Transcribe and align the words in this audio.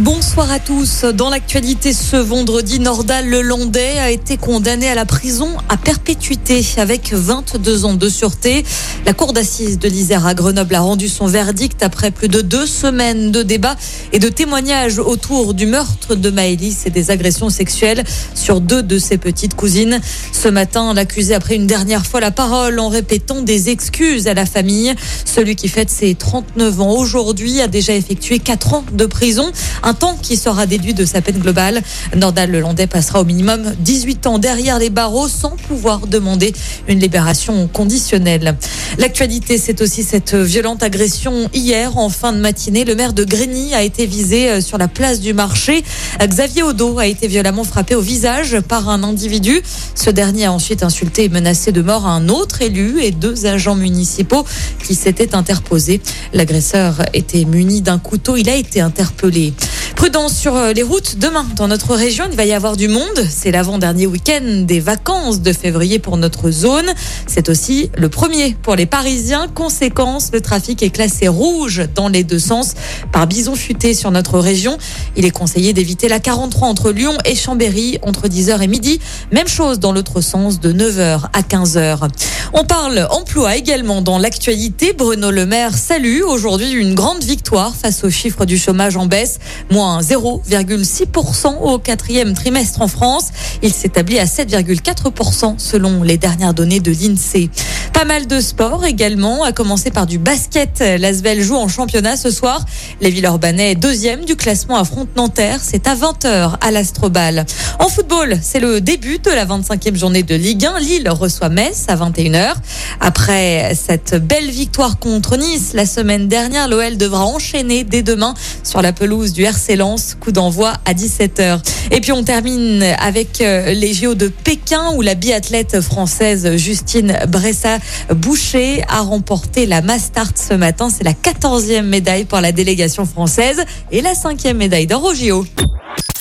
Bonsoir 0.00 0.48
à 0.52 0.60
tous. 0.60 1.02
Dans 1.02 1.28
l'actualité 1.28 1.92
ce 1.92 2.14
vendredi, 2.14 2.78
Nordal 2.78 3.28
Lelandais 3.28 3.98
a 3.98 4.12
été 4.12 4.36
condamné 4.36 4.88
à 4.88 4.94
la 4.94 5.04
prison 5.04 5.48
à 5.68 5.76
perpétuité 5.76 6.64
avec 6.76 7.12
22 7.12 7.84
ans 7.84 7.94
de 7.94 8.08
sûreté. 8.08 8.64
La 9.06 9.12
cour 9.12 9.32
d'assises 9.32 9.76
de 9.76 9.88
l'Isère 9.88 10.24
à 10.24 10.34
Grenoble 10.34 10.76
a 10.76 10.82
rendu 10.82 11.08
son 11.08 11.26
verdict 11.26 11.82
après 11.82 12.12
plus 12.12 12.28
de 12.28 12.42
deux 12.42 12.64
semaines 12.66 13.32
de 13.32 13.42
débats 13.42 13.74
et 14.12 14.20
de 14.20 14.28
témoignages 14.28 15.00
autour 15.00 15.52
du 15.52 15.66
meurtre 15.66 16.14
de 16.14 16.30
Maëlys 16.30 16.86
et 16.86 16.90
des 16.90 17.10
agressions 17.10 17.50
sexuelles 17.50 18.04
sur 18.36 18.60
deux 18.60 18.84
de 18.84 19.00
ses 19.00 19.18
petites 19.18 19.56
cousines. 19.56 20.00
Ce 20.32 20.46
matin, 20.46 20.94
l'accusé 20.94 21.34
a 21.34 21.40
pris 21.40 21.56
une 21.56 21.66
dernière 21.66 22.06
fois 22.06 22.20
la 22.20 22.30
parole 22.30 22.78
en 22.78 22.88
répétant 22.88 23.42
des 23.42 23.68
excuses 23.68 24.28
à 24.28 24.34
la 24.34 24.46
famille. 24.46 24.94
Celui 25.24 25.56
qui 25.56 25.66
fête 25.66 25.90
ses 25.90 26.14
39 26.14 26.80
ans 26.82 26.92
aujourd'hui 26.92 27.60
a 27.60 27.66
déjà 27.66 27.94
effectué 27.94 28.38
4 28.38 28.74
ans 28.74 28.84
de 28.92 29.04
prison 29.04 29.50
un 29.88 29.94
temps 29.94 30.18
qui 30.20 30.36
sera 30.36 30.66
déduit 30.66 30.92
de 30.92 31.06
sa 31.06 31.22
peine 31.22 31.38
globale. 31.38 31.80
Nordal 32.14 32.50
Lelandais 32.50 32.86
passera 32.86 33.22
au 33.22 33.24
minimum 33.24 33.72
18 33.78 34.26
ans 34.26 34.38
derrière 34.38 34.78
les 34.78 34.90
barreaux 34.90 35.28
sans 35.28 35.56
pouvoir 35.66 36.06
demander 36.06 36.52
une 36.88 36.98
libération 36.98 37.66
conditionnelle. 37.68 38.54
L'actualité, 38.98 39.56
c'est 39.56 39.80
aussi 39.80 40.02
cette 40.02 40.34
violente 40.34 40.82
agression 40.82 41.48
hier 41.54 41.96
en 41.96 42.10
fin 42.10 42.34
de 42.34 42.38
matinée. 42.38 42.84
Le 42.84 42.94
maire 42.94 43.14
de 43.14 43.24
Grigny 43.24 43.74
a 43.74 43.82
été 43.82 44.04
visé 44.04 44.50
euh, 44.50 44.60
sur 44.60 44.76
la 44.76 44.88
place 44.88 45.20
du 45.20 45.32
marché. 45.32 45.82
Xavier 46.20 46.64
Odo 46.64 46.98
a 46.98 47.06
été 47.06 47.26
violemment 47.26 47.64
frappé 47.64 47.94
au 47.94 48.02
visage 48.02 48.60
par 48.60 48.90
un 48.90 49.02
individu. 49.02 49.62
Ce 49.94 50.10
dernier 50.10 50.46
a 50.46 50.52
ensuite 50.52 50.82
insulté 50.82 51.24
et 51.24 51.28
menacé 51.30 51.72
de 51.72 51.80
mort 51.80 52.06
un 52.06 52.28
autre 52.28 52.60
élu 52.60 53.00
et 53.02 53.10
deux 53.10 53.46
agents 53.46 53.76
municipaux 53.76 54.44
qui 54.84 54.94
s'étaient 54.94 55.34
interposés. 55.34 56.02
L'agresseur 56.34 57.06
était 57.14 57.46
muni 57.46 57.80
d'un 57.80 57.98
couteau. 57.98 58.36
Il 58.36 58.50
a 58.50 58.54
été 58.54 58.82
interpellé. 58.82 59.54
Prudence 59.98 60.36
sur 60.36 60.54
euh, 60.54 60.72
les 60.72 60.84
routes. 60.84 61.18
Demain, 61.18 61.44
dans 61.56 61.66
notre 61.66 61.96
région, 61.96 62.24
il 62.30 62.36
va 62.36 62.44
y 62.44 62.52
avoir 62.52 62.76
du 62.76 62.86
monde. 62.86 63.26
C'est 63.28 63.50
l'avant-dernier 63.50 64.06
week-end 64.06 64.62
des 64.62 64.78
vacances 64.78 65.40
de 65.40 65.52
février 65.52 65.98
pour 65.98 66.16
notre 66.16 66.52
zone. 66.52 66.86
C'est 67.26 67.48
aussi 67.48 67.90
le 67.96 68.08
premier 68.08 68.56
pour 68.62 68.76
les 68.76 68.86
Parisiens. 68.86 69.48
Conséquence, 69.52 70.30
le 70.32 70.40
trafic 70.40 70.84
est 70.84 70.90
classé 70.90 71.26
rouge 71.26 71.82
dans 71.96 72.06
les 72.06 72.22
deux 72.22 72.38
sens 72.38 72.74
par 73.10 73.26
bison 73.26 73.56
futé 73.56 73.92
sur 73.92 74.12
notre 74.12 74.38
région. 74.38 74.78
Il 75.16 75.24
est 75.24 75.32
conseillé 75.32 75.72
d'éviter 75.72 76.06
la 76.06 76.20
43 76.20 76.68
entre 76.68 76.92
Lyon 76.92 77.18
et 77.24 77.34
Chambéry 77.34 77.98
entre 78.02 78.28
10h 78.28 78.62
et 78.62 78.68
midi. 78.68 79.00
Même 79.32 79.48
chose 79.48 79.80
dans 79.80 79.90
l'autre 79.90 80.20
sens 80.20 80.60
de 80.60 80.72
9h 80.72 81.22
à 81.32 81.40
15h. 81.40 82.08
On 82.52 82.64
parle 82.64 83.08
emploi 83.10 83.56
également 83.56 84.00
dans 84.00 84.18
l'actualité. 84.18 84.92
Bruno 84.92 85.32
Le 85.32 85.44
Maire 85.44 85.74
salue 85.76 86.22
aujourd'hui 86.22 86.70
une 86.70 86.94
grande 86.94 87.24
victoire 87.24 87.74
face 87.74 88.04
aux 88.04 88.10
chiffres 88.10 88.44
du 88.44 88.58
chômage 88.58 88.96
en 88.96 89.06
baisse, 89.06 89.40
moins 89.70 89.87
0,6% 90.00 91.58
au 91.62 91.78
quatrième 91.78 92.34
trimestre 92.34 92.82
en 92.82 92.88
France. 92.88 93.28
Il 93.62 93.72
s'établit 93.72 94.18
à 94.18 94.24
7,4% 94.24 95.58
selon 95.58 96.02
les 96.02 96.18
dernières 96.18 96.54
données 96.54 96.80
de 96.80 96.90
l'INSEE. 96.90 97.50
Pas 97.92 98.04
mal 98.04 98.26
de 98.26 98.40
sport 98.40 98.84
également, 98.84 99.42
à 99.42 99.52
commencer 99.52 99.90
par 99.90 100.06
du 100.06 100.18
basket. 100.18 100.82
L'Asvel 100.98 101.42
joue 101.42 101.56
en 101.56 101.68
championnat 101.68 102.16
ce 102.16 102.30
soir. 102.30 102.64
Les 103.00 103.10
Villeurbanais, 103.10 103.74
deuxième 103.74 104.24
du 104.24 104.36
classement 104.36 104.76
affrontent 104.76 105.10
Nanterre. 105.16 105.60
C'est 105.62 105.86
à 105.86 105.94
20h 105.94 106.56
à 106.60 106.70
l'Astrobal. 106.70 107.44
En 107.78 107.88
football, 107.88 108.38
c'est 108.42 108.60
le 108.60 108.80
début 108.80 109.18
de 109.18 109.30
la 109.30 109.46
25e 109.46 109.96
journée 109.96 110.22
de 110.22 110.34
Ligue 110.34 110.66
1. 110.66 110.78
Lille 110.78 111.08
reçoit 111.10 111.48
Metz 111.48 111.86
à 111.88 111.96
21h. 111.96 112.54
Après 113.00 113.74
cette 113.74 114.14
belle 114.14 114.50
victoire 114.50 114.98
contre 114.98 115.36
Nice 115.36 115.72
la 115.74 115.86
semaine 115.86 116.28
dernière, 116.28 116.68
l'OL 116.68 116.96
devra 116.96 117.24
enchaîner 117.24 117.84
dès 117.84 118.02
demain 118.02 118.34
sur 118.64 118.82
la 118.82 118.92
pelouse 118.92 119.32
du 119.32 119.44
RC 119.44 119.76
Lens. 119.76 120.16
Coup 120.20 120.32
d'envoi 120.32 120.74
à 120.84 120.94
17h. 120.94 121.60
Et 121.90 122.00
puis 122.00 122.12
on 122.12 122.22
termine 122.22 122.82
avec 122.98 123.40
euh, 123.40 123.72
les 123.72 123.94
JO 123.94 124.14
de 124.14 124.28
Pékin 124.28 124.92
où 124.94 125.02
la 125.02 125.14
biathlète 125.14 125.80
française 125.80 126.56
Justine 126.56 127.18
Bressa 127.28 127.77
Boucher 128.14 128.82
a 128.88 129.00
remporté 129.00 129.66
la 129.66 129.82
Mastart 129.82 130.32
ce 130.36 130.54
matin. 130.54 130.88
C'est 130.90 131.04
la 131.04 131.12
14e 131.12 131.82
médaille 131.82 132.24
pour 132.24 132.40
la 132.40 132.52
délégation 132.52 133.06
française 133.06 133.64
et 133.90 134.00
la 134.00 134.12
5e 134.12 134.54
médaille 134.54 134.86
d'or 134.86 135.04
au 135.04 135.14
JO. 135.14 135.46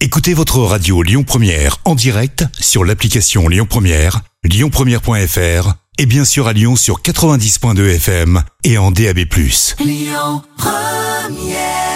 Écoutez 0.00 0.34
votre 0.34 0.58
radio 0.60 1.02
Lyon 1.02 1.24
Première 1.24 1.78
en 1.84 1.94
direct 1.94 2.44
sur 2.60 2.84
l'application 2.84 3.48
Lyon 3.48 3.66
Première, 3.68 4.20
lyonpremière.fr 4.44 5.74
et 5.98 6.06
bien 6.06 6.24
sûr 6.24 6.46
à 6.46 6.52
Lyon 6.52 6.76
sur 6.76 7.00
90.2 7.00 7.94
FM 7.96 8.42
et 8.64 8.78
en 8.78 8.90
DAB+. 8.90 9.20
Lyon 9.80 10.42
Première 10.58 11.93